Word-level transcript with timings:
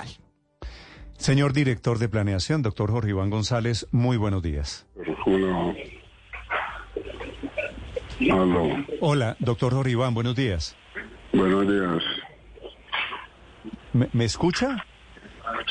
fiscal. 0.00 0.24
Señor 1.16 1.52
director 1.52 1.98
de 1.98 2.08
planeación, 2.08 2.62
doctor 2.62 2.90
Jorge 2.90 3.10
Iván 3.10 3.30
González, 3.30 3.86
muy 3.90 4.16
buenos 4.16 4.42
días. 4.42 4.86
Hola. 5.26 5.74
Hola, 9.00 9.36
doctor 9.40 9.72
Jorge 9.72 9.92
Iván, 9.92 10.14
buenos 10.14 10.36
días. 10.36 10.76
Buenos 11.32 11.66
días. 11.68 12.02
¿Me, 13.92 14.08
me 14.12 14.24
escucha? 14.24 14.84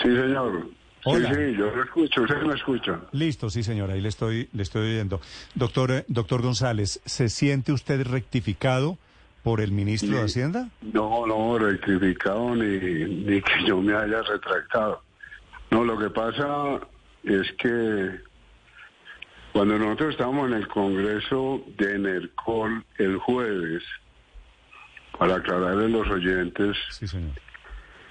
Sí, 0.02 0.10
señor. 0.10 0.70
Hola. 1.06 1.30
Sí, 1.30 1.36
sí, 1.36 1.58
yo 1.58 1.72
lo 1.74 1.84
escucho. 1.84 2.22
¿Usted 2.24 2.42
me 2.42 2.56
escucha? 2.56 3.00
Listo, 3.14 3.50
sí, 3.50 3.64
señora, 3.64 3.94
ahí 3.94 4.02
le 4.02 4.10
estoy, 4.10 4.50
le 4.52 4.64
estoy 4.64 4.90
oyendo. 4.92 5.22
Doctor, 5.56 5.92
eh, 5.92 6.06
doctor 6.10 6.42
González, 6.42 7.02
¿se 7.06 7.30
siente 7.30 7.72
usted 7.72 8.06
rectificado 8.06 8.98
por 9.44 9.62
el 9.62 9.72
ministro 9.72 10.18
de. 10.18 10.24
Hacienda? 10.24 10.70
No, 10.82 11.26
no, 11.26 11.58
rectificado 11.58 12.56
ni, 12.56 12.78
ni 12.78 13.42
que 13.42 13.66
yo 13.66 13.82
me 13.82 13.96
haya 13.96 14.22
retractado. 14.22 15.02
No, 15.72 15.84
lo 15.84 15.98
que 15.98 16.10
pasa 16.10 16.80
es 17.24 17.52
que 17.54 18.20
cuando 19.54 19.78
nosotros 19.80 20.12
estábamos 20.12 20.52
en 20.52 20.58
el 20.58 20.68
Congreso 20.68 21.64
de 21.78 21.96
Enercol 21.96 22.86
el 22.98 23.18
jueves, 23.18 23.84
para 25.18 25.36
aclararle 25.36 25.86
a 25.86 25.90
los 25.90 26.08
oyentes, 26.08 26.78
Sí, 26.92 27.08
señor. 27.08 27.34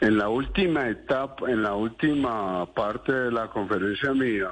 En 0.01 0.19
la 0.19 0.29
última 0.29 0.89
etapa, 0.91 1.51
en 1.51 1.63
la 1.63 1.75
última 1.75 2.67
parte 2.75 3.13
de 3.13 3.33
la 3.33 3.49
conferencia 3.49 4.13
mía, 4.13 4.51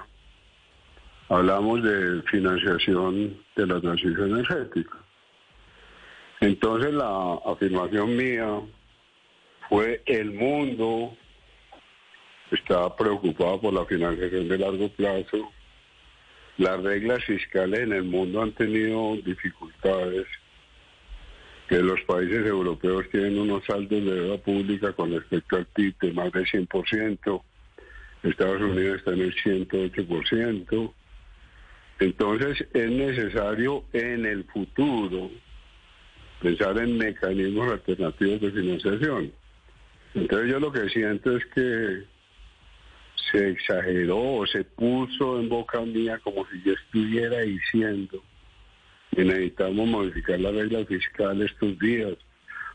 hablamos 1.28 1.82
de 1.82 2.22
financiación 2.22 3.36
de 3.54 3.66
la 3.66 3.80
transición 3.80 4.30
energética. 4.30 4.96
Entonces 6.44 6.92
la 6.92 7.40
afirmación 7.46 8.16
mía 8.18 8.60
fue 9.70 10.02
el 10.04 10.30
mundo 10.32 11.16
está 12.50 12.94
preocupado 12.94 13.62
por 13.62 13.72
la 13.72 13.86
financiación 13.86 14.46
de 14.50 14.58
largo 14.58 14.90
plazo. 14.90 15.50
Las 16.58 16.82
reglas 16.82 17.24
fiscales 17.24 17.80
en 17.80 17.94
el 17.94 18.02
mundo 18.02 18.42
han 18.42 18.52
tenido 18.52 19.16
dificultades 19.24 20.26
que 21.66 21.78
los 21.78 22.02
países 22.02 22.46
europeos 22.46 23.08
tienen 23.10 23.38
unos 23.38 23.64
saldos 23.64 24.04
de 24.04 24.14
deuda 24.14 24.36
pública 24.36 24.92
con 24.92 25.12
respecto 25.12 25.56
al 25.56 25.64
PIB 25.64 25.98
de 25.98 26.12
más 26.12 26.30
del 26.30 26.44
100%, 26.44 27.42
Estados 28.22 28.60
Unidos 28.60 28.98
está 28.98 29.12
en 29.12 29.20
el 29.22 29.34
108%, 29.34 30.92
entonces 32.00 32.66
es 32.74 32.90
necesario 32.90 33.84
en 33.94 34.26
el 34.26 34.44
futuro 34.44 35.30
pensar 36.44 36.76
en 36.78 36.98
mecanismos 36.98 37.72
alternativos 37.72 38.40
de 38.42 38.52
financiación. 38.52 39.32
Entonces 40.14 40.50
yo 40.50 40.60
lo 40.60 40.70
que 40.70 40.88
siento 40.90 41.36
es 41.36 41.44
que 41.46 42.04
se 43.32 43.48
exageró 43.48 44.36
o 44.36 44.46
se 44.46 44.62
puso 44.62 45.40
en 45.40 45.48
boca 45.48 45.80
mía 45.80 46.20
como 46.22 46.46
si 46.48 46.62
yo 46.62 46.74
estuviera 46.74 47.40
diciendo 47.40 48.22
y 49.16 49.22
necesitamos 49.22 49.88
modificar 49.88 50.38
la 50.38 50.50
regla 50.50 50.84
fiscal 50.84 51.40
estos 51.40 51.78
días, 51.78 52.12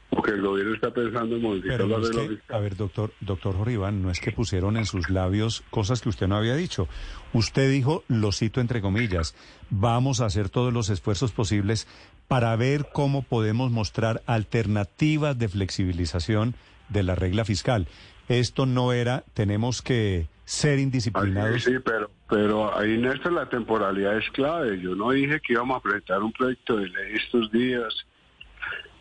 porque 0.09 0.31
el 0.31 0.41
gobierno 0.41 0.73
está 0.73 0.91
pensando 0.91 1.35
en 1.35 1.41
modificar 1.43 1.77
Pero 1.77 1.89
la 1.89 1.97
regla 1.97 2.21
que, 2.23 2.29
fiscal. 2.29 2.57
a 2.57 2.59
ver, 2.59 2.75
doctor, 2.75 3.13
doctor 3.19 3.55
Jorge 3.55 3.73
Iván, 3.73 4.01
no 4.01 4.09
es 4.09 4.19
que 4.19 4.31
pusieron 4.31 4.77
en 4.77 4.85
sus 4.85 5.09
labios 5.11 5.63
cosas 5.69 6.01
que 6.01 6.09
usted 6.09 6.27
no 6.27 6.37
había 6.37 6.55
dicho. 6.55 6.87
Usted 7.33 7.69
dijo, 7.69 8.03
lo 8.07 8.31
cito 8.31 8.61
entre 8.61 8.81
comillas, 8.81 9.35
vamos 9.69 10.21
a 10.21 10.25
hacer 10.25 10.49
todos 10.49 10.73
los 10.73 10.89
esfuerzos 10.89 11.31
posibles 11.31 11.87
para 12.29 12.55
ver 12.55 12.85
cómo 12.93 13.23
podemos 13.23 13.71
mostrar 13.71 14.21
alternativas 14.27 15.37
de 15.37 15.49
flexibilización 15.49 16.53
de 16.87 17.01
la 17.01 17.15
regla 17.15 17.43
fiscal. 17.43 17.87
Esto 18.29 18.67
no 18.67 18.93
era, 18.93 19.23
tenemos 19.33 19.81
que 19.81 20.27
ser 20.45 20.77
indisciplinados. 20.77 21.63
sí, 21.63 21.79
pero, 21.83 22.11
pero 22.29 22.77
ahí, 22.77 22.99
Néstor, 22.99 23.33
la 23.33 23.49
temporalidad 23.49 24.15
es 24.15 24.29
clave. 24.29 24.79
Yo 24.79 24.95
no 24.95 25.09
dije 25.09 25.41
que 25.41 25.53
íbamos 25.53 25.77
a 25.77 25.81
presentar 25.81 26.21
un 26.21 26.31
proyecto 26.31 26.77
de 26.77 26.87
ley 26.89 27.15
estos 27.15 27.51
días. 27.51 28.05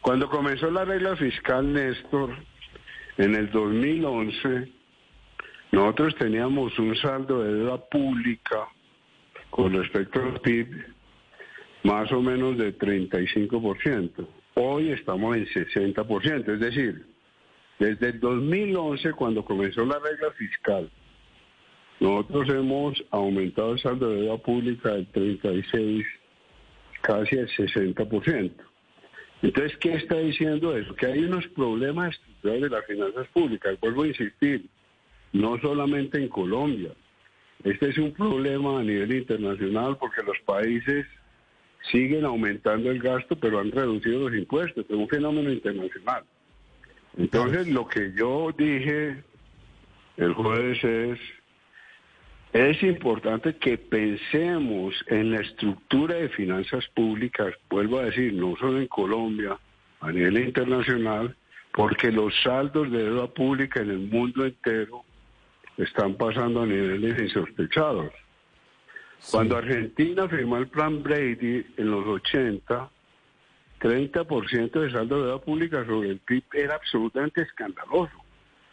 Cuando 0.00 0.31
comenzó 0.31 0.71
la 0.71 0.87
regla 0.87 1.15
fiscal, 1.15 1.71
Néstor, 1.71 2.34
en 3.19 3.34
el 3.34 3.50
2011, 3.50 4.72
nosotros 5.72 6.15
teníamos 6.16 6.78
un 6.78 6.97
saldo 6.97 7.43
de 7.43 7.53
deuda 7.53 7.77
pública 7.77 8.69
con 9.50 9.75
respecto 9.75 10.22
al 10.22 10.41
PIB 10.41 10.97
más 11.88 12.12
o 12.12 12.21
menos 12.21 12.59
de 12.59 12.76
35%. 12.76 14.28
Hoy 14.56 14.91
estamos 14.91 15.34
en 15.38 15.47
60%, 15.47 16.53
es 16.53 16.60
decir, 16.60 17.06
desde 17.78 18.09
el 18.10 18.21
2011, 18.21 19.12
cuando 19.12 19.43
comenzó 19.43 19.87
la 19.87 19.98
regla 19.98 20.31
fiscal, 20.32 20.91
nosotros 21.98 22.50
hemos 22.50 23.03
aumentado 23.10 23.72
el 23.72 23.78
saldo 23.78 24.10
de 24.10 24.21
deuda 24.21 24.37
pública 24.37 24.91
del 24.91 25.06
36, 25.06 26.04
casi 27.00 27.38
al 27.38 27.48
60%. 27.48 28.53
Entonces, 29.41 29.78
¿qué 29.78 29.94
está 29.94 30.19
diciendo 30.19 30.77
eso? 30.77 30.94
Que 30.94 31.06
hay 31.06 31.21
unos 31.21 31.47
problemas 31.48 32.15
estructurales 32.15 32.62
de 32.62 32.69
las 32.69 32.84
finanzas 32.84 33.28
públicas. 33.28 33.81
Vuelvo 33.81 34.03
a 34.03 34.09
insistir, 34.09 34.66
no 35.32 35.59
solamente 35.60 36.19
en 36.19 36.28
Colombia. 36.28 36.91
Este 37.65 37.88
es 37.88 37.97
un 37.97 38.12
problema 38.12 38.78
a 38.78 38.82
nivel 38.82 39.10
internacional 39.10 39.97
porque 39.97 40.22
los 40.22 40.38
países 40.44 41.06
siguen 41.91 42.25
aumentando 42.25 42.91
el 42.91 43.00
gasto, 43.00 43.37
pero 43.37 43.61
han 43.61 43.71
reducido 43.71 44.28
los 44.28 44.39
impuestos. 44.39 44.84
Es 44.89 44.97
un 44.97 45.09
fenómeno 45.09 45.50
internacional. 45.50 46.25
Entonces, 47.16 47.69
lo 47.69 47.89
que 47.89 48.12
yo 48.16 48.53
dije 48.56 49.22
el 50.16 50.34
jueves 50.34 50.83
es, 50.83 51.19
es 52.53 52.83
importante 52.83 53.56
que 53.56 53.78
pensemos 53.78 54.94
en 55.06 55.33
la 55.33 55.41
estructura 55.41 56.16
de 56.16 56.28
finanzas 56.28 56.87
públicas, 56.94 57.55
vuelvo 57.71 57.99
a 57.99 58.05
decir, 58.05 58.33
no 58.34 58.56
solo 58.56 58.81
en 58.81 58.89
Colombia, 58.89 59.59
a 60.00 60.12
nivel 60.12 60.39
internacional, 60.39 61.37
porque 61.72 62.10
los 62.10 62.34
saldos 62.43 62.91
de 62.91 63.05
deuda 63.05 63.28
pública 63.28 63.81
en 63.81 63.91
el 63.91 63.99
mundo 63.99 64.45
entero 64.45 65.05
están 65.77 66.15
pasando 66.15 66.62
a 66.62 66.66
niveles 66.66 67.21
insospechados. 67.21 68.12
Cuando 69.31 69.56
Argentina 69.56 70.29
firmó 70.29 70.59
el 70.59 70.69
plan 70.69 71.03
Brady 71.03 71.67
en 71.77 71.91
los 71.91 72.06
80, 72.06 72.91
30% 73.81 74.81
de 74.81 74.91
saldo 74.91 75.17
de 75.17 75.23
deuda 75.27 75.41
pública 75.41 75.84
sobre 75.84 76.11
el 76.11 76.19
PIB 76.21 76.45
era 76.55 76.75
absolutamente 76.77 77.43
escandaloso. 77.43 78.15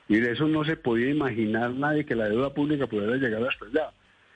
Y 0.08 0.18
de 0.18 0.34
eso 0.34 0.48
no 0.48 0.64
se 0.64 0.76
podía 0.78 1.10
imaginar 1.10 1.72
nadie 1.72 2.06
que 2.06 2.16
la 2.16 2.30
deuda 2.30 2.54
pública 2.54 2.88
pudiera 2.88 3.16
llegar 3.16 3.44
hasta 3.44 3.66
allá. 3.66 3.92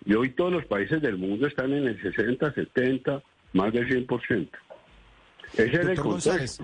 Y 0.06 0.14
hoy 0.14 0.32
todos 0.32 0.52
los 0.52 0.66
países 0.66 1.02
del 1.02 1.18
mundo 1.18 1.48
están 1.48 1.74
en 1.74 1.88
el 1.88 2.02
60, 2.02 2.54
70, 2.54 3.22
más 3.54 3.72
del 3.72 3.88
100%. 3.88 4.50
Ese 5.54 5.64
es 5.64 5.74
el 5.74 5.96
González. 5.96 6.60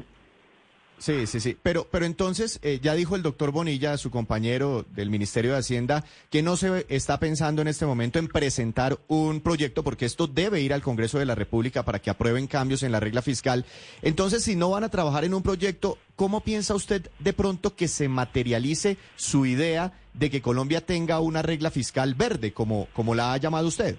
Sí, 0.98 1.28
sí, 1.28 1.40
sí. 1.40 1.58
Pero, 1.62 1.88
pero 1.92 2.06
entonces, 2.06 2.60
eh, 2.64 2.80
ya 2.82 2.96
dijo 2.96 3.16
el 3.16 3.22
doctor 3.22 3.52
Bonilla, 3.52 3.98
su 3.98 4.12
compañero 4.12 4.86
del 4.92 5.10
Ministerio 5.10 5.52
de 5.52 5.58
Hacienda, 5.58 6.06
que 6.30 6.42
no 6.42 6.56
se 6.56 6.86
está 6.90 7.20
pensando 7.20 7.62
en 7.62 7.68
este 7.68 7.86
momento 7.86 8.18
en 8.18 8.28
presentar 8.28 8.98
un 9.08 9.42
proyecto, 9.42 9.84
porque 9.84 10.06
esto 10.06 10.28
debe 10.28 10.62
ir 10.62 10.74
al 10.74 10.82
Congreso 10.82 11.20
de 11.20 11.26
la 11.26 11.36
República 11.36 11.84
para 11.84 12.00
que 12.00 12.10
aprueben 12.10 12.48
cambios 12.48 12.82
en 12.82 12.94
la 12.94 13.02
regla 13.02 13.22
fiscal. 13.22 13.66
Entonces, 14.02 14.44
si 14.44 14.56
no 14.56 14.70
van 14.70 14.86
a 14.86 14.90
trabajar 14.90 15.26
en 15.26 15.34
un 15.34 15.44
proyecto, 15.44 15.98
¿cómo 16.16 16.42
piensa 16.42 16.76
usted 16.76 17.10
de 17.20 17.34
pronto 17.34 17.76
que 17.76 17.90
se 17.90 18.08
materialice 18.08 18.98
su 19.16 19.46
idea 19.46 19.94
de 20.14 20.30
que 20.30 20.42
Colombia 20.42 20.80
tenga 20.80 21.20
una 21.20 21.42
regla 21.42 21.72
fiscal 21.72 22.16
verde, 22.16 22.54
como, 22.54 22.88
como 22.94 23.16
la 23.16 23.34
ha 23.34 23.38
llamado 23.38 23.68
usted? 23.68 23.98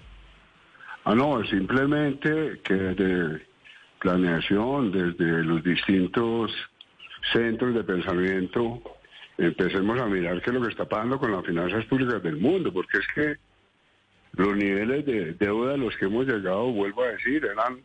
Ah, 1.04 1.14
no, 1.14 1.44
simplemente 1.44 2.60
que 2.64 2.74
desde 2.74 3.46
planeación, 4.00 4.90
desde 4.90 5.44
los 5.44 5.62
distintos 5.62 6.50
centros 7.32 7.74
de 7.74 7.84
pensamiento, 7.84 8.82
empecemos 9.38 9.98
a 10.00 10.06
mirar 10.06 10.40
qué 10.42 10.50
es 10.50 10.54
lo 10.54 10.62
que 10.62 10.70
está 10.70 10.86
pasando 10.86 11.18
con 11.18 11.32
las 11.32 11.44
finanzas 11.44 11.84
públicas 11.86 12.22
del 12.22 12.36
mundo, 12.36 12.72
porque 12.72 12.98
es 12.98 13.06
que 13.14 13.36
los 14.32 14.56
niveles 14.56 15.04
de 15.06 15.32
deuda 15.34 15.74
a 15.74 15.76
los 15.76 15.96
que 15.96 16.06
hemos 16.06 16.26
llegado, 16.26 16.70
vuelvo 16.72 17.02
a 17.02 17.08
decir, 17.08 17.44
eran 17.44 17.80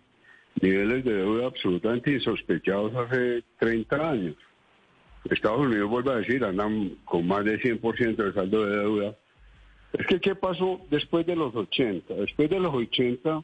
niveles 0.62 1.04
de 1.06 1.14
deuda 1.14 1.48
absolutamente 1.48 2.12
insospechados 2.12 2.94
hace 2.96 3.44
30 3.60 4.10
años. 4.10 4.36
Estados 5.30 5.60
Unidos, 5.60 5.90
vuelvo 5.90 6.12
a 6.12 6.18
decir, 6.18 6.44
andan 6.44 6.98
con 7.06 7.28
más 7.28 7.46
de 7.46 7.60
100% 7.60 8.16
de 8.16 8.34
saldo 8.34 8.66
de 8.66 8.78
deuda. 8.78 9.16
Es 9.94 10.08
que, 10.08 10.20
¿qué 10.20 10.36
pasó 10.36 10.82
después 10.90 11.26
de 11.26 11.36
los 11.36 11.56
80? 11.56 12.14
Después 12.16 12.50
de 12.50 12.60
los 12.60 12.74
80, 12.74 13.44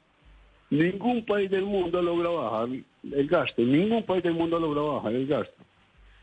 ningún 0.71 1.25
país 1.25 1.49
del 1.51 1.65
mundo 1.65 2.01
logra 2.01 2.29
bajar 2.29 2.69
el 3.03 3.27
gasto, 3.27 3.61
ningún 3.61 4.03
país 4.03 4.23
del 4.23 4.33
mundo 4.33 4.59
logra 4.59 4.81
bajar 4.81 5.13
el 5.13 5.27
gasto. 5.27 5.63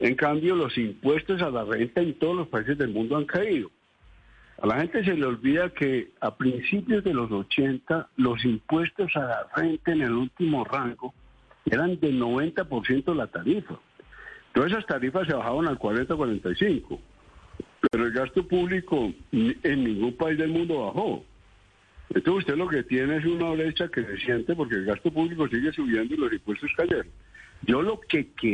En 0.00 0.14
cambio, 0.16 0.56
los 0.56 0.76
impuestos 0.76 1.40
a 1.42 1.50
la 1.50 1.64
renta 1.64 2.00
en 2.00 2.14
todos 2.14 2.36
los 2.36 2.48
países 2.48 2.76
del 2.76 2.90
mundo 2.90 3.16
han 3.16 3.24
caído. 3.24 3.70
A 4.60 4.66
la 4.66 4.80
gente 4.80 5.04
se 5.04 5.14
le 5.14 5.26
olvida 5.26 5.70
que 5.70 6.12
a 6.20 6.36
principios 6.36 7.02
de 7.04 7.12
los 7.12 7.30
80 7.30 8.08
los 8.16 8.44
impuestos 8.44 9.14
a 9.16 9.20
la 9.20 9.46
renta 9.56 9.92
en 9.92 10.02
el 10.02 10.12
último 10.12 10.64
rango 10.64 11.12
eran 11.66 11.98
del 11.98 12.20
90% 12.20 13.14
la 13.14 13.26
tarifa. 13.26 13.78
Todas 14.52 14.70
esas 14.70 14.86
tarifas 14.86 15.26
se 15.26 15.34
bajaban 15.34 15.66
al 15.66 15.78
40-45. 15.78 17.00
pero 17.90 18.06
el 18.06 18.12
gasto 18.12 18.46
público 18.46 19.12
en 19.32 19.84
ningún 19.84 20.14
país 20.16 20.38
del 20.38 20.50
mundo 20.50 20.86
bajó. 20.86 21.24
Entonces 22.10 22.44
usted 22.44 22.56
lo 22.56 22.68
que 22.68 22.82
tiene 22.84 23.16
es 23.16 23.24
una 23.24 23.50
brecha 23.50 23.88
que 23.88 24.04
se 24.04 24.16
siente 24.18 24.54
porque 24.54 24.76
el 24.76 24.84
gasto 24.84 25.10
público 25.10 25.48
sigue 25.48 25.72
subiendo 25.72 26.14
y 26.14 26.18
los 26.18 26.32
impuestos 26.32 26.70
cayeron. 26.76 27.08
Yo 27.62 27.82
lo 27.82 28.00
que 28.00 28.28
quiero... 28.34 28.53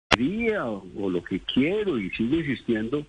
O 0.95 1.09
lo 1.09 1.23
que 1.23 1.39
quiero 1.39 1.97
y 1.97 2.09
sigo 2.11 2.35
insistiendo 2.35 3.05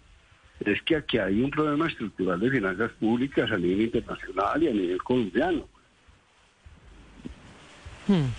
es 0.64 0.80
que 0.82 0.96
aquí 0.96 1.18
hay 1.18 1.42
un 1.42 1.50
problema 1.50 1.88
estructural 1.88 2.38
de 2.38 2.50
finanzas 2.50 2.90
públicas 2.92 3.50
a 3.50 3.56
nivel 3.56 3.82
internacional 3.82 4.62
y 4.62 4.68
a 4.68 4.72
nivel 4.72 5.02
colombiano. 5.02 5.68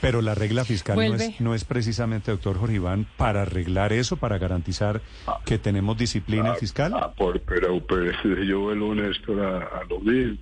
Pero 0.02 0.22
la 0.22 0.36
regla 0.36 0.66
fiscal 0.66 0.96
no 0.98 1.16
es, 1.16 1.40
no 1.42 1.56
es 1.56 1.64
precisamente, 1.64 2.32
doctor 2.32 2.58
Jorge 2.58 2.76
Iván, 2.76 3.08
para 3.18 3.44
arreglar 3.44 3.94
eso, 3.94 4.18
para 4.18 4.38
garantizar 4.38 5.02
que 5.46 5.58
tenemos 5.58 5.98
disciplina 5.98 6.54
fiscal. 6.56 6.94
Ah, 6.96 7.12
por, 7.12 7.40
pero, 7.42 7.80
pero 7.86 8.12
yo 8.44 8.60
vuelvo, 8.60 8.94
Néstor, 8.94 9.40
a, 9.42 9.58
a 9.80 9.84
lo 9.90 10.00
mismo. 10.00 10.38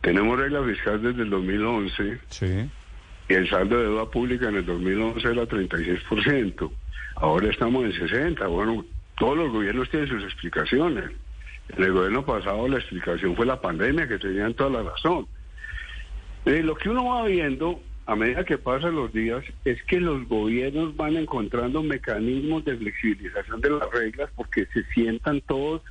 Tenemos 0.00 0.38
regla 0.38 0.62
fiscal 0.64 1.02
desde 1.02 1.22
el 1.22 1.30
2011 1.30 2.18
Sí. 2.28 2.46
y 3.28 3.34
el 3.34 3.48
saldo 3.48 3.76
de 3.78 3.84
deuda 3.84 4.06
pública 4.10 4.48
en 4.48 4.56
el 4.56 4.66
2011 4.66 5.28
era 5.28 5.42
36%. 5.44 6.70
Ahora 7.20 7.48
estamos 7.50 7.84
en 7.84 7.92
60%. 7.92 8.48
Bueno, 8.48 8.84
todos 9.18 9.36
los 9.36 9.52
gobiernos 9.52 9.88
tienen 9.90 10.08
sus 10.08 10.22
explicaciones. 10.24 11.10
En 11.76 11.82
el 11.84 11.92
gobierno 11.92 12.24
pasado 12.24 12.66
la 12.68 12.78
explicación 12.78 13.36
fue 13.36 13.44
la 13.46 13.60
pandemia, 13.60 14.08
que 14.08 14.18
tenían 14.18 14.54
toda 14.54 14.70
la 14.82 14.90
razón. 14.90 15.26
Eh, 16.46 16.62
lo 16.62 16.74
que 16.76 16.88
uno 16.88 17.04
va 17.06 17.24
viendo 17.26 17.80
a 18.06 18.16
medida 18.16 18.44
que 18.44 18.56
pasan 18.56 18.94
los 18.94 19.12
días 19.12 19.44
es 19.64 19.82
que 19.82 20.00
los 20.00 20.26
gobiernos 20.28 20.96
van 20.96 21.16
encontrando 21.16 21.82
mecanismos 21.82 22.64
de 22.64 22.76
flexibilización 22.76 23.60
de 23.60 23.70
las 23.70 23.90
reglas 23.90 24.30
porque 24.34 24.66
se 24.72 24.82
sientan 24.94 25.42
todos 25.42 25.82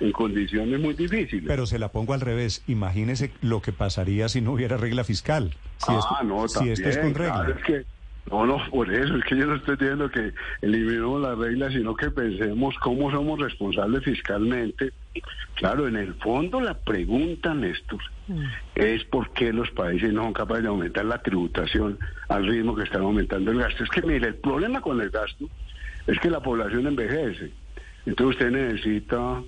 en 0.00 0.12
condiciones 0.12 0.80
muy 0.80 0.94
difíciles. 0.94 1.44
Pero 1.46 1.66
se 1.66 1.78
la 1.78 1.88
pongo 1.90 2.14
al 2.14 2.20
revés. 2.22 2.62
Imagínese 2.68 3.32
lo 3.42 3.60
que 3.60 3.72
pasaría 3.72 4.28
si 4.30 4.40
no 4.40 4.52
hubiera 4.52 4.76
regla 4.78 5.04
fiscal. 5.04 5.50
Si, 5.78 5.92
ah, 5.92 5.98
esto, 5.98 6.24
no, 6.24 6.48
si 6.48 6.70
esto 6.70 6.88
es 6.88 6.96
con 6.98 7.12
también, 7.12 7.14
regla. 7.14 7.44
claro, 7.44 7.58
es 7.58 7.64
que- 7.64 7.97
no, 8.30 8.46
no, 8.46 8.58
por 8.70 8.92
eso, 8.92 9.16
es 9.16 9.24
que 9.24 9.36
yo 9.36 9.46
no 9.46 9.56
estoy 9.56 9.76
diciendo 9.76 10.10
que 10.10 10.32
eliminemos 10.60 11.20
las 11.20 11.38
reglas, 11.38 11.72
sino 11.72 11.94
que 11.94 12.10
pensemos 12.10 12.74
cómo 12.78 13.10
somos 13.10 13.38
responsables 13.38 14.04
fiscalmente. 14.04 14.92
Claro, 15.54 15.88
en 15.88 15.96
el 15.96 16.14
fondo 16.14 16.60
la 16.60 16.74
pregunta, 16.74 17.54
Néstor, 17.54 18.00
es 18.74 19.04
por 19.04 19.32
qué 19.32 19.52
los 19.52 19.70
países 19.70 20.12
no 20.12 20.22
son 20.24 20.32
capaces 20.32 20.64
de 20.64 20.68
aumentar 20.68 21.04
la 21.04 21.22
tributación 21.22 21.98
al 22.28 22.46
ritmo 22.46 22.76
que 22.76 22.84
están 22.84 23.02
aumentando 23.02 23.50
el 23.50 23.58
gasto. 23.58 23.84
Es 23.84 23.90
que, 23.90 24.02
mire, 24.02 24.28
el 24.28 24.36
problema 24.36 24.80
con 24.80 25.00
el 25.00 25.10
gasto 25.10 25.48
es 26.06 26.18
que 26.20 26.30
la 26.30 26.40
población 26.40 26.86
envejece. 26.86 27.50
Entonces 28.06 28.36
usted 28.36 28.50
necesita 28.50 29.42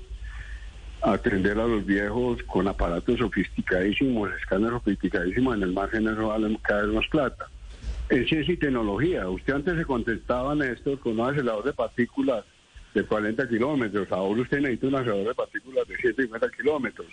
atender 1.03 1.59
a 1.59 1.67
los 1.67 1.85
viejos 1.85 2.43
con 2.45 2.69
aparatos 2.69 3.19
sofisticadísimos, 3.19 4.31
escáneres 4.39 4.73
sofisticadísimos, 4.73 5.57
en 5.57 5.63
el 5.63 5.73
margen 5.73 6.09
eso 6.09 6.29
vale 6.29 6.59
cada 6.63 6.83
vez 6.83 6.95
más 6.95 7.07
plata. 7.09 7.49
En 8.11 8.27
ciencia 8.27 8.55
y 8.55 8.57
tecnología, 8.57 9.29
usted 9.29 9.55
antes 9.55 9.77
se 9.77 9.85
contestaba, 9.85 10.53
Néstor, 10.57 10.99
con 10.99 11.13
un 11.13 11.29
acelerador 11.29 11.63
de 11.63 11.73
partículas 11.73 12.45
de 12.93 13.05
40 13.05 13.49
kilómetros, 13.49 14.11
ahora 14.11 14.43
usted 14.43 14.59
necesita 14.59 14.89
un 14.89 14.95
acelerador 14.97 15.29
de 15.29 15.35
partículas 15.35 15.87
de 15.87 15.97
150 15.97 16.51
kilómetros. 16.51 17.07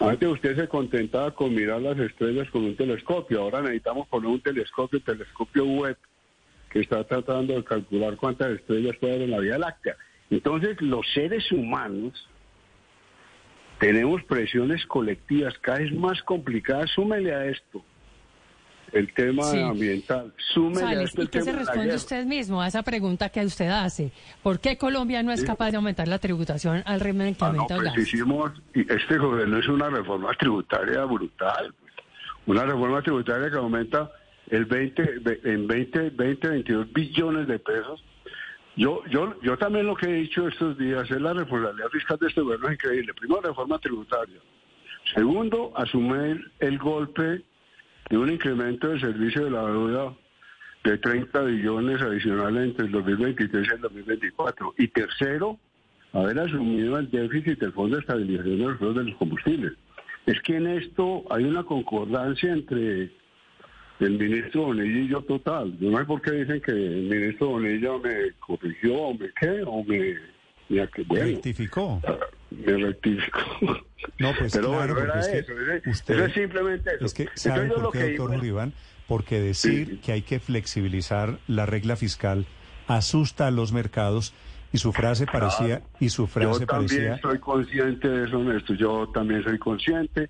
Antes 0.00 0.26
usted 0.26 0.56
se 0.56 0.66
contentaba 0.66 1.30
con 1.34 1.54
mirar 1.54 1.82
las 1.82 1.98
estrellas 1.98 2.48
con 2.48 2.64
un 2.64 2.74
telescopio, 2.74 3.42
ahora 3.42 3.60
necesitamos 3.60 4.08
poner 4.08 4.30
un 4.30 4.40
telescopio, 4.40 4.98
un 4.98 5.04
telescopio 5.04 5.64
web, 5.66 5.98
que 6.70 6.80
está 6.80 7.04
tratando 7.04 7.52
de 7.56 7.62
calcular 7.62 8.16
cuántas 8.16 8.52
estrellas 8.52 8.96
puede 8.96 9.16
haber 9.16 9.24
en 9.26 9.30
la 9.30 9.40
Vía 9.40 9.58
Láctea. 9.58 9.94
Entonces, 10.30 10.80
los 10.80 11.06
seres 11.12 11.52
humanos 11.52 12.30
tenemos 13.78 14.24
presiones 14.24 14.86
colectivas 14.86 15.52
cada 15.58 15.80
vez 15.80 15.92
más 15.92 16.22
complicadas. 16.22 16.90
Súmele 16.92 17.34
a 17.34 17.44
esto 17.44 17.84
el 18.94 19.12
tema 19.12 19.42
Sí. 19.44 19.58
ambiental. 19.60 20.32
Súmele 20.54 20.80
Sales, 20.80 21.04
esto 21.10 21.22
¿y 21.22 21.26
qué 21.28 21.42
se 21.42 21.52
responde 21.52 21.94
usted 21.94 22.24
mismo 22.24 22.62
a 22.62 22.68
esa 22.68 22.82
pregunta 22.82 23.28
que 23.28 23.44
usted 23.44 23.68
hace? 23.68 24.12
¿Por 24.42 24.60
qué 24.60 24.78
Colombia 24.78 25.22
no 25.22 25.32
es 25.32 25.44
capaz 25.44 25.70
de 25.72 25.76
aumentar 25.78 26.08
la 26.08 26.18
tributación 26.18 26.82
al 26.86 27.00
ritmo 27.00 27.24
que 27.24 27.30
Ah, 27.40 27.52
no, 27.52 27.62
aumenta 27.62 27.74
pues 27.76 27.86
gas? 27.88 27.98
hicimos, 27.98 28.52
este 28.72 29.18
gobierno 29.18 29.58
es 29.58 29.68
una 29.68 29.90
reforma 29.90 30.30
tributaria 30.38 31.04
brutal. 31.04 31.74
pues. 31.80 31.92
Una 32.46 32.64
reforma 32.64 33.02
tributaria 33.02 33.50
que 33.50 33.56
aumenta 33.56 34.10
el 34.50 34.64
20, 34.66 35.18
ve- 35.22 35.40
en 35.44 35.66
20, 35.66 36.10
20, 36.10 36.48
22 36.48 36.92
billones 36.92 37.48
de 37.48 37.58
pesos. 37.58 38.04
Yo, 38.76 39.02
yo, 39.08 39.34
yo 39.42 39.56
también 39.56 39.86
lo 39.86 39.94
que 39.96 40.06
he 40.06 40.12
dicho 40.14 40.46
estos 40.48 40.76
días 40.76 41.08
es 41.10 41.20
la 41.20 41.32
responsabilidad 41.32 41.88
fiscal 41.90 42.18
de 42.20 42.26
este 42.26 42.40
gobierno 42.42 42.66
es 42.68 42.74
increíble. 42.74 43.14
Primero, 43.14 43.40
reforma 43.42 43.78
tributaria. 43.78 44.38
Segundo, 45.14 45.72
asumir 45.76 46.50
el 46.60 46.78
golpe 46.78 47.42
de 48.10 48.18
un 48.18 48.30
incremento 48.30 48.88
del 48.88 49.00
servicio 49.00 49.44
de 49.44 49.50
la 49.50 49.64
deuda 49.66 50.14
de 50.84 50.98
30 50.98 51.40
billones 51.42 52.02
adicionales 52.02 52.64
entre 52.64 52.86
el 52.86 52.92
2023 52.92 53.66
y 53.66 53.74
el 53.74 53.80
2024. 53.80 54.74
Y 54.78 54.88
tercero, 54.88 55.58
haber 56.12 56.38
asumido 56.38 56.98
el 56.98 57.10
déficit 57.10 57.58
del 57.58 57.72
Fondo 57.72 57.96
de 57.96 58.02
Estabilización 58.02 58.58
de 58.58 58.64
los 58.64 58.76
Precios 58.76 58.96
de 58.96 59.04
los 59.04 59.16
Combustibles. 59.16 59.72
Es 60.26 60.40
que 60.42 60.56
en 60.56 60.66
esto 60.66 61.24
hay 61.30 61.44
una 61.44 61.64
concordancia 61.64 62.52
entre 62.52 63.10
el 64.00 64.18
ministro 64.18 64.62
Bonilla 64.66 64.98
y 64.98 65.08
yo 65.08 65.20
total. 65.22 65.76
Yo 65.78 65.90
no 65.90 65.98
sé 65.98 66.04
por 66.04 66.20
qué 66.20 66.32
dicen 66.32 66.60
que 66.60 66.72
el 66.72 67.02
ministro 67.02 67.48
Bonilla 67.48 67.92
me 68.02 68.32
corrigió 68.40 68.94
o 68.94 69.14
me 69.14 69.30
qué, 69.38 69.62
o 69.66 69.84
me... 69.84 70.34
Bueno, 71.06 71.26
Rectificó. 71.26 72.00
me 72.50 72.72
rectificó. 72.72 73.84
No, 74.18 74.32
pues 74.38 74.52
Pero 74.52 74.68
claro, 74.72 74.94
bueno, 74.94 75.12
porque 75.12 75.18
es 75.20 75.28
que 75.28 75.38
eso, 75.38 75.52
ese- 75.60 75.90
usted- 75.90 76.14
eso 76.14 76.24
es 76.26 76.32
simplemente 76.34 76.90
eso. 76.96 77.04
Es 77.04 77.14
que, 77.14 77.28
¿sabe 77.34 77.68
por 77.68 77.92
qué, 77.92 77.98
que 77.98 78.16
doctor 78.16 78.40
digo-? 78.40 78.72
Porque 79.06 79.40
decir 79.40 79.86
Sí. 79.88 79.96
que 79.98 80.12
hay 80.12 80.22
que 80.22 80.40
flexibilizar 80.40 81.38
la 81.46 81.66
regla 81.66 81.96
fiscal 81.96 82.46
asusta 82.86 83.46
a 83.46 83.50
los 83.50 83.72
mercados 83.72 84.32
y 84.72 84.78
su 84.78 84.92
frase 84.92 85.26
parecía 85.26 85.82
y 86.00 86.08
su 86.08 86.26
frase 86.26 86.60
Yo 86.60 86.66
también 86.66 86.88
parecía 86.90 87.18
soy 87.22 87.38
consciente 87.38 88.08
de 88.08 88.24
eso, 88.26 88.42
Néstor. 88.42 88.76
Yo 88.76 89.08
también 89.12 89.42
soy 89.44 89.58
consciente. 89.58 90.28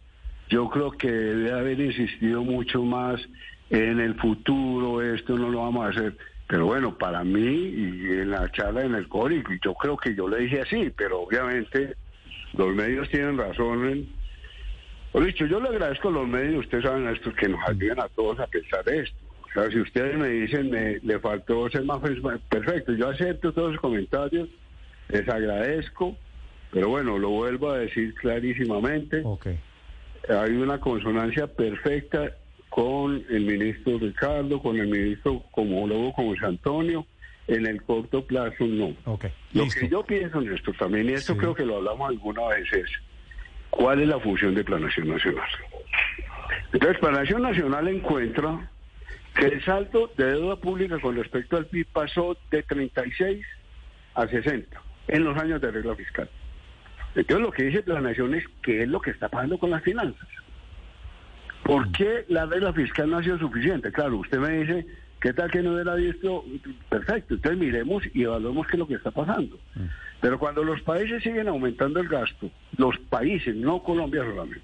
Yo 0.50 0.69
creo 0.69 0.90
que 0.93 1.11
debe 1.11 1.52
haber 1.52 1.81
insistido 1.81 2.43
mucho 2.43 2.83
más 2.83 3.21
en 3.71 4.00
el 4.00 4.14
futuro. 4.16 5.00
Esto 5.02 5.38
no 5.38 5.49
lo 5.49 5.61
vamos 5.62 5.87
a 5.87 5.88
hacer. 5.90 6.16
Pero 6.47 6.66
bueno, 6.66 6.99
para 6.99 7.25
mí 7.25 7.40
y 7.40 8.07
en 8.21 8.31
la 8.31 8.50
charla 8.52 8.83
en 8.85 8.95
el 8.95 9.09
CORI, 9.09 9.43
yo 9.64 9.73
creo 9.75 9.97
que 9.97 10.14
yo 10.14 10.28
le 10.28 10.40
dije 10.40 10.61
así, 10.61 10.93
pero 10.95 11.23
obviamente 11.23 11.97
los 12.56 12.75
medios 12.75 13.08
tienen 13.11 13.38
razón. 13.38 13.88
En... 13.88 14.08
O 15.12 15.20
dicho, 15.20 15.46
yo 15.46 15.61
le 15.61 15.68
agradezco 15.68 16.08
a 16.08 16.12
los 16.12 16.28
medios, 16.28 16.64
ustedes 16.64 16.84
saben 16.84 17.08
esto, 17.08 17.32
que 17.34 17.49
nos 17.49 17.61
ayuden 17.68 18.00
a 18.00 18.08
todos 18.08 18.38
a 18.40 18.46
pensar 18.46 18.88
esto. 18.88 19.16
O 19.42 19.52
sea, 19.52 19.70
si 19.70 19.80
ustedes 19.80 20.16
me 20.18 20.28
dicen, 20.28 20.70
me, 20.70 20.99
le 21.00 21.20
faltó 21.20 21.68
ser 21.70 21.84
más 21.84 22.00
perfecto, 22.49 22.92
yo 22.94 23.08
acepto 23.08 23.52
todos 23.52 23.73
los 23.73 23.80
comentarios, 23.80 24.49
les 25.08 25.28
agradezco, 25.28 26.16
pero 26.73 26.88
bueno, 26.88 27.18
lo 27.18 27.30
vuelvo 27.30 27.70
a 27.70 27.78
decir 27.78 28.14
clarísimamente, 28.14 29.23
Ok. 29.25 29.46
hay 30.28 30.50
una 30.56 30.80
consonancia 30.80 31.46
perfecta 31.46 32.32
con 32.68 33.25
el 33.30 33.44
ministro 33.44 33.99
Ricardo, 33.99 34.61
con 34.61 34.76
el 34.76 34.88
ministro 34.88 35.44
homólogo 35.52 36.12
como 36.14 36.34
es 36.34 36.42
Antonio, 36.42 37.06
en 37.46 37.66
el 37.66 37.82
corto 37.82 38.24
plazo 38.26 38.64
no. 38.66 38.96
Ok, 39.04 39.26
Lo 39.52 39.68
que 39.68 39.88
yo 39.88 40.02
pienso 40.04 40.40
en 40.40 40.52
esto 40.52 40.72
también, 40.72 41.08
y 41.10 41.12
esto 41.12 41.34
Sí. 41.34 41.38
creo 41.38 41.54
que 41.54 41.64
lo 41.66 41.76
hablamos 41.76 42.08
alguna 42.08 42.46
vez, 42.48 42.72
es 42.72 42.90
cuál 43.70 44.00
es 44.00 44.08
la 44.08 44.18
función 44.20 44.54
de 44.54 44.64
Planación 44.64 45.08
Nacional. 45.08 45.48
Entonces, 46.72 46.98
Planación 46.98 47.42
Nacional 47.42 47.88
encuentra 47.88 48.70
que 49.34 49.46
el 49.46 49.64
saldo 49.64 50.10
de 50.16 50.26
deuda 50.26 50.56
pública 50.56 50.98
con 51.00 51.16
respecto 51.16 51.56
al 51.56 51.66
PIB 51.66 51.86
pasó 51.92 52.36
de 52.50 52.62
36 52.62 53.44
a 54.14 54.26
60 54.28 54.80
en 55.08 55.24
los 55.24 55.36
años 55.36 55.60
de 55.60 55.70
regla 55.70 55.94
fiscal. 55.96 56.28
Entonces, 57.14 57.44
lo 57.46 57.52
que 57.52 57.64
dice 57.64 57.82
Planación 57.82 58.34
es 58.34 58.44
qué 58.62 58.82
es 58.82 58.88
lo 58.88 59.00
que 59.00 59.10
está 59.10 59.28
pasando 59.28 59.58
con 59.58 59.70
las 59.70 59.82
finanzas. 59.82 60.28
¿Por 61.64 61.90
qué 61.92 62.24
la 62.28 62.46
regla 62.46 62.72
fiscal 62.72 63.08
no 63.10 63.18
ha 63.18 63.22
sido 63.22 63.38
suficiente? 63.38 63.90
Claro, 63.90 64.18
usted 64.18 64.38
me 64.38 64.50
dice 64.50 64.86
¿Qué 65.25 65.33
tal 65.33 65.50
que 65.50 65.62
no 65.62 65.81
era 65.81 65.95
visto? 65.95 66.45
Perfecto, 66.90 67.33
entonces 67.33 67.59
miremos 67.59 68.02
y 68.12 68.25
evaluemos 68.25 68.66
qué 68.66 68.75
es 68.75 68.78
lo 68.78 68.87
que 68.87 68.97
está 68.97 69.11
pasando. 69.11 69.59
Pero 70.21 70.38
cuando 70.38 70.62
los 70.62 70.83
países 70.83 71.23
siguen 71.23 71.49
aumentando 71.49 71.99
el 71.99 72.09
gasto, 72.09 72.50
los 72.76 72.99
países, 73.09 73.57
no 73.57 73.83
Colombia 73.83 74.23
solamente, 74.23 74.61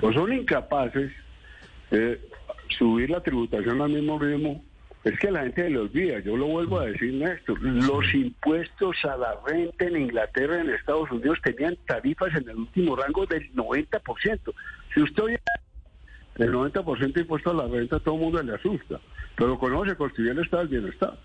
pues 0.00 0.14
son 0.14 0.32
incapaces 0.32 1.12
de 1.90 2.18
subir 2.78 3.10
la 3.10 3.22
tributación 3.22 3.82
al 3.82 3.90
mismo 3.90 4.18
ritmo, 4.18 4.64
es 5.04 5.18
que 5.18 5.30
la 5.30 5.42
gente 5.42 5.68
le 5.68 5.78
olvida, 5.80 6.20
yo 6.20 6.38
lo 6.38 6.46
vuelvo 6.46 6.80
a 6.80 6.86
decir, 6.86 7.12
Néstor, 7.12 7.62
los 7.62 8.14
impuestos 8.14 8.96
a 9.04 9.18
la 9.18 9.36
renta 9.46 9.84
en 9.84 9.96
Inglaterra 9.96 10.56
y 10.56 10.60
en 10.62 10.70
Estados 10.70 11.10
Unidos 11.10 11.38
tenían 11.42 11.76
tarifas 11.86 12.34
en 12.34 12.48
el 12.48 12.56
último 12.56 12.96
rango 12.96 13.26
del 13.26 13.52
90%. 13.54 14.54
Si 14.94 15.02
usted 15.02 15.22
oye 15.22 15.37
el 16.38 16.52
90% 16.52 17.12
de 17.12 17.20
impuesto 17.20 17.50
a 17.50 17.54
la 17.54 17.66
renta, 17.66 17.98
todo 18.00 18.14
el 18.14 18.20
mundo 18.20 18.42
le 18.42 18.54
asusta, 18.54 19.00
pero 19.36 19.58
conoce, 19.58 19.96
construye 19.96 20.30
el 20.30 20.38
estado 20.38 20.66
del 20.66 20.80
bienestar. 20.80 21.18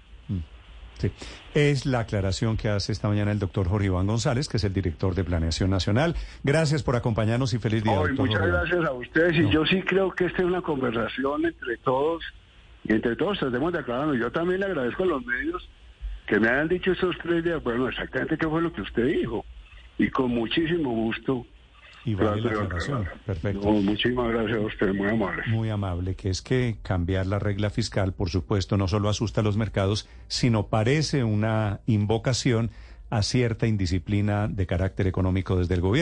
Sí. 1.00 1.12
Es 1.54 1.86
la 1.86 2.02
aclaración 2.02 2.56
que 2.56 2.70
hace 2.70 2.92
esta 2.92 3.08
mañana 3.08 3.32
el 3.32 3.40
doctor 3.40 3.68
Jorge 3.68 3.88
Iván 3.88 4.08
González, 4.08 4.48
que 4.48 4.58
es 4.58 4.64
el 4.64 4.74
director 4.74 5.16
de 5.16 5.24
Planeación 5.24 5.70
Nacional. 5.70 6.16
Gracias 6.44 6.84
por 6.84 6.96
acompañarnos 6.96 7.54
y 7.54 7.60
feliz 7.60 7.84
día. 7.84 7.94
Ay, 7.94 8.10
doctor 8.10 8.26
muchas 8.26 8.40
Jorge 8.40 8.52
gracias 8.52 8.86
a 8.86 8.94
ustedes 8.94 9.38
y 9.38 9.50
yo 9.50 9.66
sí 9.66 9.82
creo 9.82 10.12
que 10.12 10.26
esta 10.26 10.42
es 10.42 10.46
una 10.46 10.62
conversación 10.62 11.46
entre 11.46 11.78
todos 11.78 12.24
y 12.84 12.94
entre 12.94 13.16
todos 13.16 13.40
tratemos 13.40 13.74
de 13.74 13.80
aclararnos. 13.80 14.18
Yo 14.18 14.32
también 14.32 14.60
le 14.60 14.68
agradezco 14.68 15.04
a 15.04 15.08
los 15.08 15.26
medios 15.26 15.68
que 16.28 16.40
me 16.40 16.48
hayan 16.48 16.70
dicho 16.70 16.92
esos 16.92 17.16
tres 17.22 17.44
días, 17.44 17.62
bueno, 17.64 17.90
exactamente 17.90 18.38
qué 18.38 18.48
fue 18.48 18.62
lo 18.62 18.72
que 18.72 18.82
usted 18.82 19.06
dijo 19.06 19.46
y 19.98 20.10
con 20.10 20.32
muchísimo 20.32 20.92
gusto. 20.92 21.46
Y 22.06 22.16
vale 22.16 22.42
la 22.42 22.52
aclaración. 22.52 23.08
Perfecto. 23.26 23.72
No, 23.72 23.82
muchísimas 23.82 24.32
gracias 24.32 24.58
a 24.58 24.62
usted, 24.62 24.94
muy 24.94 25.10
amable. 25.10 25.44
Muy 25.48 25.70
amable, 25.70 26.16
que 26.16 26.30
es 26.30 26.42
que 26.42 26.78
cambiar 26.82 27.26
la 27.28 27.40
regla 27.40 27.70
fiscal, 27.70 28.14
por 28.14 28.30
supuesto, 28.30 28.78
no 28.78 28.88
solo 28.88 29.10
asusta 29.10 29.42
a 29.42 29.44
los 29.44 29.56
mercados, 29.56 30.08
sino 30.28 30.68
parece 30.68 31.24
una 31.24 31.80
invocación 31.86 32.72
a 33.10 33.22
cierta 33.22 33.68
indisciplina 33.68 34.48
de 34.48 34.66
carácter 34.66 35.06
económico 35.06 35.56
desde 35.56 35.76
el 35.76 35.82
gobierno. 35.82 36.02